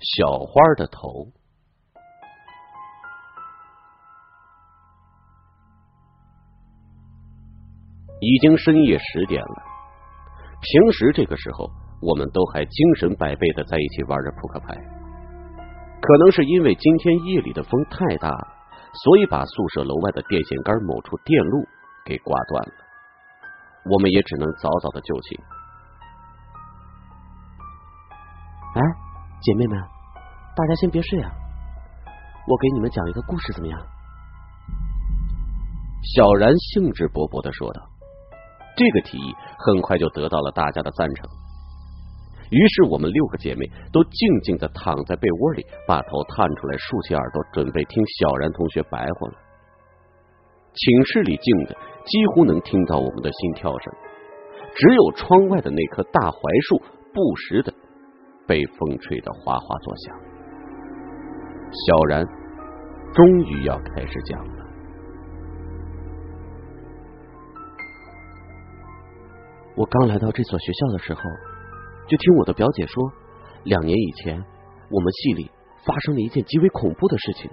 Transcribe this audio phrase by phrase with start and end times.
[0.00, 1.32] 小花的头。
[8.18, 9.62] 已经深夜十点了。
[10.62, 11.70] 平时这个时候，
[12.00, 14.74] 我们都还精神百倍的在一起玩着扑克牌。
[16.00, 18.48] 可能是因为今天夜里的风太大了，
[19.04, 21.66] 所以把宿舍楼外的电线杆某处电路
[22.06, 22.72] 给刮断了。
[23.90, 25.38] 我们也只能早早的就寝。
[28.74, 28.82] 哎，
[29.46, 29.78] 姐妹们，
[30.56, 31.30] 大家先别睡啊，
[32.48, 33.78] 我给你们讲一个故事，怎么样？
[36.02, 37.80] 小然兴致勃勃的说道。
[38.76, 41.30] 这个提议很快就得到了大家的赞成，
[42.50, 49.34] 于是我们六个姐妹都静静的躺在被窝里，把头探出来，竖起耳朵，准备听小然同学白话了。
[50.74, 53.94] 寝室里静的几乎能听到我们的心跳声，
[54.74, 56.82] 只有窗外的那棵大槐树
[57.14, 57.72] 不时的
[58.46, 60.16] 被风吹得哗哗作响。
[61.86, 62.24] 小然
[63.12, 64.66] 终于要开始讲了。
[69.76, 71.20] 我刚来到这所学校的时候，
[72.08, 73.12] 就听我的表姐说，
[73.64, 74.42] 两年以前
[74.90, 75.50] 我们系里
[75.84, 77.50] 发生了一件极为恐怖的事情。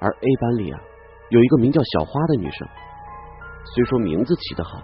[0.00, 0.80] 而 A 班里啊，
[1.28, 2.66] 有一个名叫小花的女生，
[3.74, 4.82] 虽说名字起得好，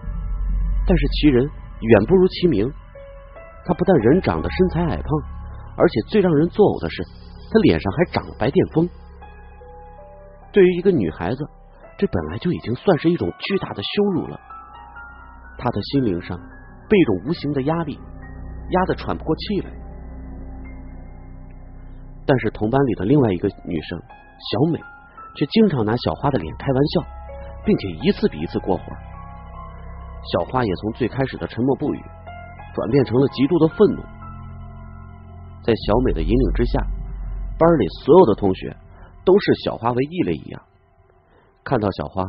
[0.87, 1.45] 但是其人
[1.81, 2.71] 远不如其名。
[3.69, 5.05] 她不但人长得身材矮胖，
[5.77, 7.05] 而且最让人作呕的是，
[7.53, 8.89] 她脸上还长了白癜风。
[10.51, 11.45] 对于一个女孩子，
[11.99, 14.41] 这本来就已经算是一种巨大的羞辱了。
[15.59, 16.41] 她的心灵上
[16.89, 18.01] 被一种无形的压力
[18.71, 19.71] 压得喘不过气来，
[22.25, 24.81] 但是同班里的另外一个女生小美
[25.37, 27.05] 却经常拿小花的脸开玩笑，
[27.67, 28.83] 并且一次比一次过火。
[30.33, 32.03] 小花也从最开始的沉默不语
[32.79, 34.03] 转变成了极度的愤怒。
[35.65, 36.79] 在小美的引领之下，
[37.59, 38.77] 班里所有的同学
[39.25, 40.63] 都视小花为异类一样，
[41.65, 42.23] 看到小花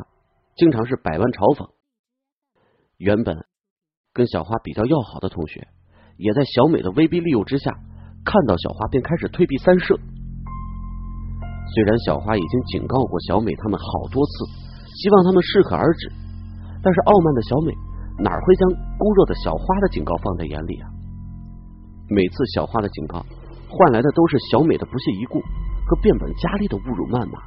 [0.56, 1.70] 经常是百般嘲讽。
[2.98, 3.46] 原本
[4.12, 5.68] 跟小花比较要好的同学，
[6.18, 7.70] 也在小美的威逼利诱之下，
[8.26, 9.96] 看到小花便开始退避三舍。
[9.96, 14.32] 虽然小花已经警告过小美他们好多次，
[14.98, 16.12] 希望他们适可而止，
[16.82, 17.72] 但是傲慢的小美
[18.22, 20.90] 哪会将孤弱的小花的警告放在眼里啊？
[22.10, 23.26] 每次小花的警告
[23.70, 25.40] 换来的都是小美的不屑一顾
[25.88, 27.40] 和变本加厉的侮辱谩骂。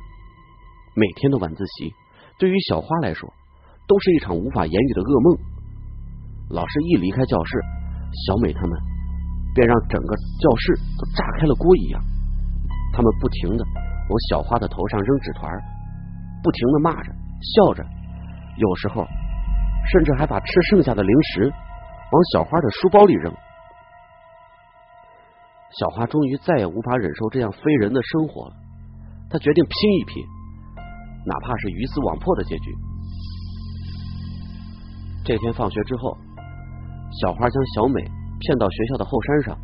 [0.95, 1.93] 每天的晚自习
[2.39, 3.29] 对于小花来说。
[3.89, 5.37] 都是一场无法言语的噩梦。
[6.55, 7.61] 老师一离开教室，
[8.25, 8.73] 小美他们
[9.53, 12.01] 便让整个教室都炸开了锅一样。
[12.95, 13.61] 他们不停的
[14.09, 15.51] 往小花的头上扔纸团，
[16.47, 17.11] 不停的骂着、
[17.43, 17.85] 笑着，
[18.57, 19.03] 有时候
[19.91, 21.53] 甚至还把吃剩下的零食
[22.13, 23.33] 往小花的书包里扔。
[25.79, 28.55] 小花终于再也无法忍受这样非人的生活了，
[29.31, 30.23] 她决定拼一拼，
[31.25, 32.71] 哪怕是鱼死网破的结局。
[35.25, 36.17] 这天放学之后，
[37.23, 38.03] 小花将小美
[38.41, 39.59] 骗到学校的后山上，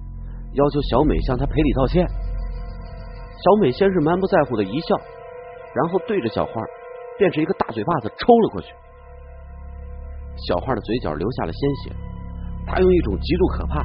[0.55, 2.07] 要求小美向她赔礼道歉。
[2.07, 4.97] 小美先是满不在乎的一笑，
[5.75, 6.53] 然后对着小花
[7.19, 8.73] 便是一个大嘴巴子抽了过去。
[10.47, 11.97] 小花的嘴角流下了鲜血，
[12.67, 13.81] 她用一种极度可怕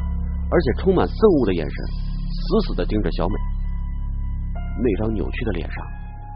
[0.51, 1.75] 而且充满憎恶的眼神
[2.29, 3.35] 死死的盯着小美，
[4.77, 5.85] 那张扭曲的脸上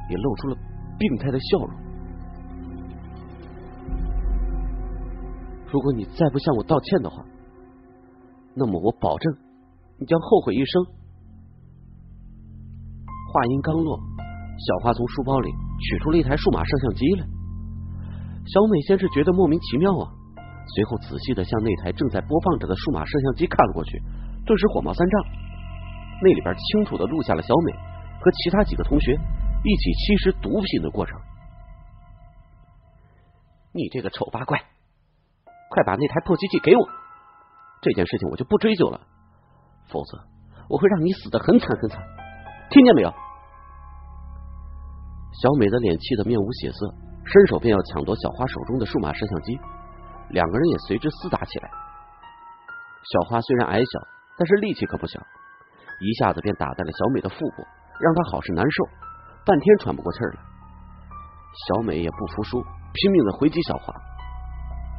[0.10, 0.58] 也露出了
[0.98, 1.70] 病态的笑容。
[5.70, 7.24] 如果你再不向我道歉的话，
[8.56, 9.34] 那么我保证
[10.00, 10.84] 你将后悔一生。
[13.34, 14.00] 话音刚落，
[14.58, 17.37] 小花从书包里取出了一台数码摄像机来。
[18.48, 20.08] 小美先是觉得莫名其妙啊，
[20.76, 24.02] 随后仔细的向那台正在播放着的数码摄像机看了过去，
[24.46, 25.26] 顿时火冒三丈。
[26.22, 27.74] 那里边清楚的录下了小美
[28.20, 31.20] 和其他几个同学一起吸食毒品的过程。
[33.74, 34.58] 你这个丑八怪！
[35.70, 36.88] 快把那台破机器给我！
[37.82, 39.02] 这件事情我就不追究了，
[39.90, 40.18] 否则
[40.70, 42.02] 我会让你死的很惨很惨，
[42.72, 43.14] 听见没有？
[45.42, 46.96] 小美的脸气得面无血色，
[47.28, 49.60] 伸手便要抢夺小花手中的数码摄像机，
[50.30, 51.70] 两个人也随之厮打起来。
[53.04, 54.00] 小花虽然矮小，
[54.38, 55.20] 但是力气可不小，
[56.00, 57.64] 一下子便打在了小美的腹部，
[58.00, 58.84] 让她好是难受，
[59.46, 60.40] 半天喘不过气来。
[61.68, 62.62] 小美也不服输，
[62.94, 63.94] 拼命的回击小花，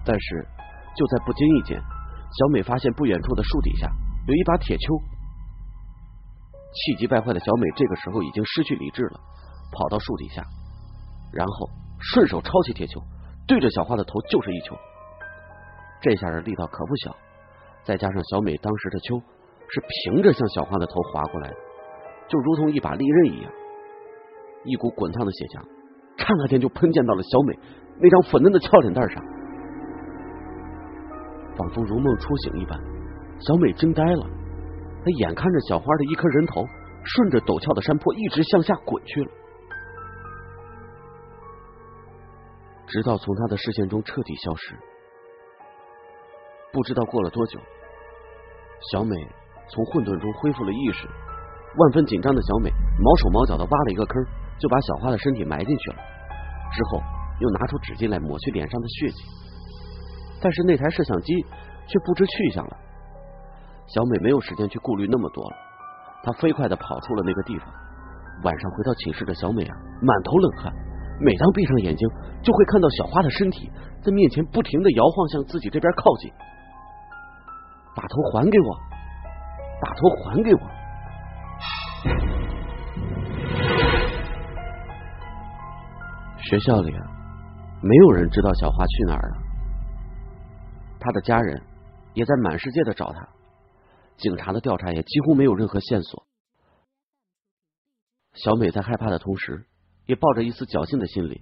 [0.04, 0.46] 但是。
[0.96, 3.86] 就在不经意间，小美发现不远处的树底下
[4.26, 5.00] 有一把铁锹。
[6.74, 9.20] 气急败坏的小美这个时候已经失去理智了，
[9.70, 10.42] 跑到树底下，
[11.30, 13.02] 然后顺手抄起铁锹，
[13.46, 14.76] 对着小花的头就是一球。
[16.00, 17.16] 这下的力道可不小，
[17.84, 19.18] 再加上小美当时的秋
[19.68, 21.56] 是平着向小花的头划过来的，
[22.28, 23.50] 就如同一把利刃一样。
[24.64, 25.62] 一股滚烫的血浆，
[26.18, 27.58] 刹那间就喷溅到了小美
[27.98, 29.22] 那张粉嫩的俏脸蛋上，
[31.56, 32.78] 仿佛如梦初醒一般，
[33.40, 34.26] 小美惊呆了。
[35.02, 36.64] 她眼看着小花的一颗人头
[37.04, 39.30] 顺着陡峭的山坡一直向下滚去了，
[42.88, 44.74] 直到从他的视线中彻底消失。
[46.72, 47.60] 不知道过了多久，
[48.90, 49.14] 小美
[49.68, 54.24] 从混沌中恢复了意识，万分紧张的小美毛手毛脚的挖了一个坑。
[54.58, 55.98] 就把小花的身体埋进去了，
[56.74, 57.00] 之后
[57.38, 59.22] 又拿出纸巾来抹去脸上的血迹，
[60.42, 61.32] 但是那台摄像机
[61.86, 62.76] 却不知去向了。
[63.86, 65.56] 小美没有时间去顾虑那么多了，
[66.24, 67.68] 她飞快的跑出了那个地方。
[68.42, 70.74] 晚上回到寝室的小美啊，满头冷汗，
[71.20, 72.08] 每当闭上眼睛，
[72.42, 73.70] 就会看到小花的身体
[74.02, 76.32] 在面前不停的摇晃，向自己这边靠近。
[77.94, 78.76] 把头还给我，
[79.80, 80.60] 把头还给我。
[86.38, 87.02] 学校里啊，
[87.82, 89.36] 没有人知道小花去哪儿了。
[91.00, 91.60] 他的家人
[92.14, 93.28] 也在满世界的找他，
[94.16, 96.24] 警察的调查也几乎没有任何线索。
[98.34, 99.66] 小美在害怕的同时，
[100.08, 101.38] 也抱着一丝侥幸的心理，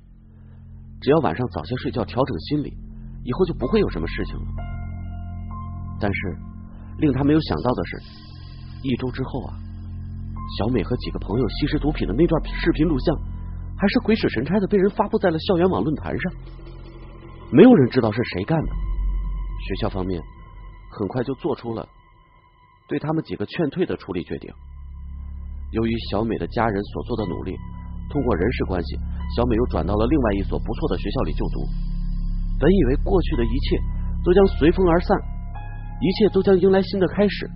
[1.01, 2.75] 只要晚上早些睡觉，调整心理，
[3.23, 4.47] 以后就不会有什么事情了。
[6.01, 6.19] 但是
[6.99, 8.03] 令他没有想到的是，
[8.83, 9.55] 一周之后啊，
[10.59, 13.17] 小美和几个朋友吸食毒品的那段视频录像。
[13.79, 16.33] 还是鬼使神差的被人发布在了校园网论坛上，
[17.53, 18.73] 没有人知道是谁干的。
[19.69, 20.19] 学校方面
[20.91, 21.87] 很快就做出了
[22.89, 24.51] 对他们几个劝退的处理决定。
[25.73, 27.55] 由于小美的家人所做的努力，
[28.11, 28.97] 通过人事关系，
[29.37, 31.67] 小美又转到了另外一所不错的学校里就读。
[32.59, 33.77] 本以为过去的一切
[34.25, 35.17] 都将随风而散，
[36.01, 37.51] 一切都将迎来新的开始，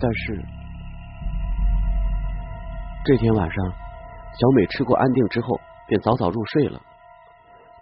[0.00, 0.44] 但是
[3.04, 3.56] 这天晚上。
[4.34, 5.56] 小美吃过安定之后，
[5.86, 6.80] 便早早入睡了。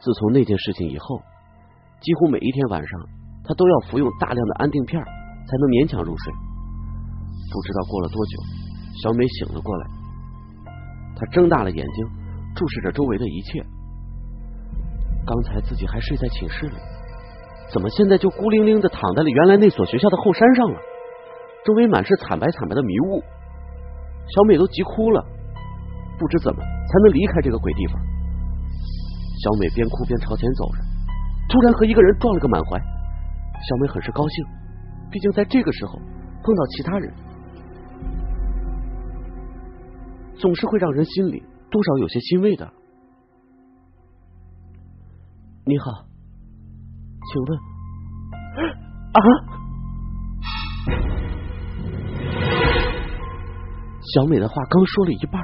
[0.02, 1.18] 自从那件事情以后，
[2.02, 3.00] 几乎每一天晚上，
[3.42, 6.32] 她都要服用大量的安定片，才能勉强入睡。
[7.48, 8.36] 不知道过了多久，
[9.00, 9.86] 小美醒了过来，
[11.22, 12.04] 他睁大了眼睛，
[12.56, 13.64] 注视着周围的一切。
[15.24, 16.74] 刚才自己还睡在寝室里，
[17.72, 20.80] 怎么现在就孤零零的躺在了原来那所学校的后山上了？
[21.64, 23.22] 周围满是惨白惨白的迷雾，
[24.34, 25.24] 小美都急哭了。
[26.18, 28.02] 不知怎么才能离开这个鬼地方。
[29.38, 30.82] 小美边哭边朝前走着，
[31.48, 32.80] 突然和一个人撞了个满怀。
[33.62, 34.44] 小美很是高兴，
[35.08, 35.92] 毕竟在这个时候
[36.42, 37.14] 碰到其他人，
[40.42, 41.40] 总是会让人心里
[41.70, 42.68] 多少有些欣慰的。
[45.64, 46.04] 你好，
[47.30, 47.58] 请问
[49.12, 49.20] 啊？
[54.14, 55.40] 小美的话刚说了一半。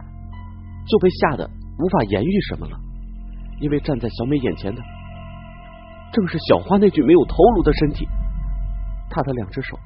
[0.90, 1.48] 就被吓得
[1.78, 2.80] 无法言语什么了，
[3.60, 4.80] 因为站在小美眼前的
[6.14, 8.08] 正是小花那具没有头颅的身体。
[9.10, 9.78] 她的两只手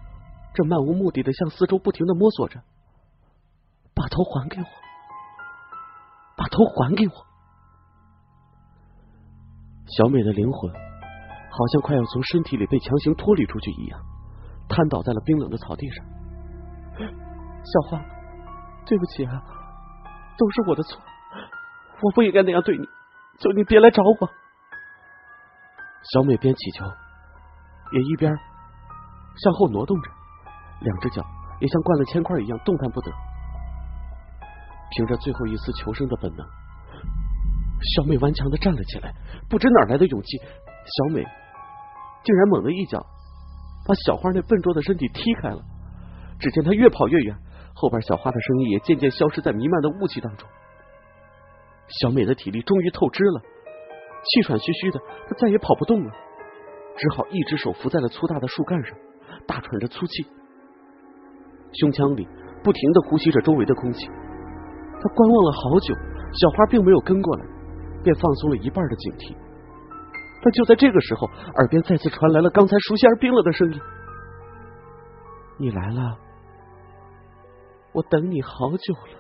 [0.55, 2.61] 正漫无目的的向四周不停的摸索着，
[3.93, 4.67] 把头还给我，
[6.37, 7.13] 把头还给我。
[9.87, 14.01] 小美的灵魂好像快要从身体里被强行脱离出去一样，
[14.69, 16.05] 瘫倒在了冰冷的草地上。
[17.65, 18.05] 小花，
[18.87, 19.43] 对不起啊。
[20.39, 20.99] 都是我的错，
[22.01, 22.85] 我不应该那样对你，
[23.39, 24.31] 求你别来找我。
[26.15, 26.87] 小美边祈求，
[27.93, 28.35] 也一边
[29.37, 30.11] 向后挪动着，
[30.81, 31.23] 两只脚
[31.61, 33.13] 也像灌了铅块一样动弹不得。
[34.95, 36.47] 凭着最后一丝求生的本能，
[37.95, 39.15] 小美顽强的站了起来。
[39.49, 41.25] 不知哪来的勇气，小美
[42.25, 43.05] 竟然猛地一脚
[43.87, 45.63] 把小花那笨拙的身体踢开了。
[46.39, 47.37] 只见她越跑越远。
[47.75, 50.47] 后边小花的声音也渐渐消失在弥漫的雾气当中，
[51.89, 56.13] 小美的体力终于透支了，气喘吁吁的，她再也跑不动了，
[56.99, 58.95] 只好一只手扶在了粗大的树干上，
[59.47, 60.27] 大喘着粗气，
[61.81, 62.29] 胸腔里
[62.63, 64.07] 不停的呼吸着周围的空气。
[65.03, 65.93] 他观望了好久，
[66.39, 67.45] 小花并没有跟过来，
[68.05, 69.35] 便放松了一半的警惕。
[70.41, 73.81] 但就在这个时候，耳边再次传来了刚才熟悉而冰冷的声音
[75.59, 76.19] ：“你来了。”
[77.93, 79.19] 我等你好久了，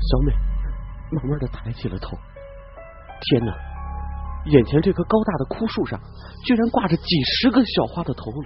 [0.00, 0.32] 小美
[1.10, 2.16] 慢慢的抬起了头。
[3.20, 3.69] 天哪！
[4.46, 6.00] 眼前这棵高大的枯树上，
[6.44, 8.42] 居然挂着几十个小花的头颅。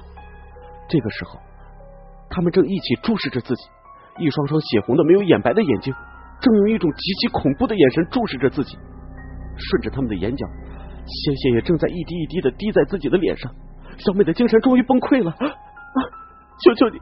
[0.88, 1.38] 这个时候，
[2.28, 3.62] 他们正一起注视着自己，
[4.18, 5.94] 一双双血红的、没有眼白的眼睛，
[6.40, 8.76] 正用一种极其恐怖的眼神注视着自己。
[9.56, 10.46] 顺着他们的眼角。
[11.06, 13.52] 鲜血也正在一滴一滴的滴在自己的脸上。
[13.98, 15.46] 小美的精神终于崩溃了，啊！
[16.64, 16.98] 求求你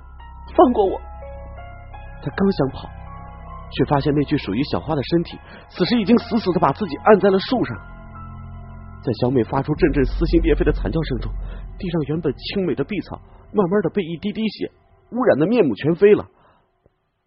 [0.54, 1.00] 放过我！
[2.20, 2.90] 她刚想跑，
[3.70, 5.38] 却发现那具属于小花的身体，
[5.70, 7.76] 此时已经死死的把自己按在了树上。
[9.04, 11.32] 在小美发出阵阵撕心裂肺的惨叫声中，
[11.78, 13.20] 地上原本清美的碧草，
[13.52, 14.70] 慢慢的被一滴滴血
[15.10, 16.28] 污染的面目全非了。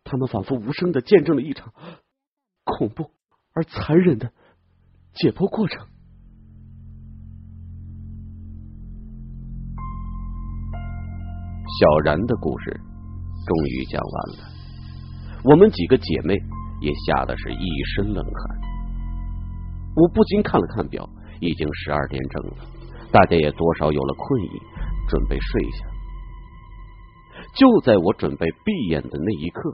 [0.03, 1.73] 他们仿佛无声的见证了一场
[2.63, 3.11] 恐怖
[3.53, 4.31] 而残忍的
[5.13, 5.85] 解剖过程。
[11.79, 14.47] 小然的故事终于讲完了，
[15.43, 16.35] 我们几个姐妹
[16.79, 18.57] 也吓得是一身冷汗。
[19.95, 21.09] 我不禁看了看表，
[21.45, 22.65] 已经十二点整了，
[23.11, 24.61] 大家也多少有了困意，
[25.07, 25.85] 准备睡下。
[27.53, 29.73] 就在我准备闭眼的那一刻，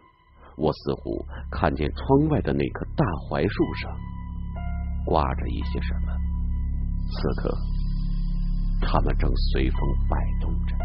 [0.57, 3.91] 我似乎看见窗外的那棵大槐树上
[5.05, 6.11] 挂着一些什么。
[7.09, 7.57] 此刻，
[8.81, 10.75] 他们正随风摆动着。